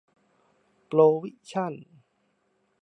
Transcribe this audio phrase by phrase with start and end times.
[0.87, 1.73] โปรวิชั่น